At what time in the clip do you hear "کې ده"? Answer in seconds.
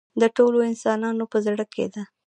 1.73-2.03